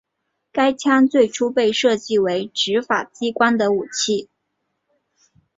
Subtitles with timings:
[0.51, 4.29] 该枪最初被设计为执法机关的武器。